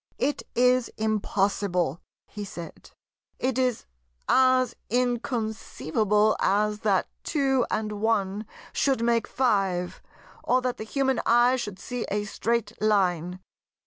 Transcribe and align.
"It 0.17 0.41
is 0.55 0.89
impossible," 0.97 2.01
he 2.25 2.43
said; 2.43 2.89
"it 3.37 3.59
is 3.59 3.85
as 4.27 4.75
inconceivable 4.89 6.35
as 6.39 6.79
that 6.79 7.07
two 7.23 7.67
and 7.69 8.01
one 8.01 8.47
should 8.73 9.03
make 9.03 9.27
five, 9.27 10.01
or 10.43 10.59
that 10.63 10.77
the 10.77 10.85
human 10.85 11.21
eye 11.27 11.55
should 11.55 11.77
see 11.77 12.07
a 12.09 12.23
Straight 12.23 12.81
Line." 12.81 13.41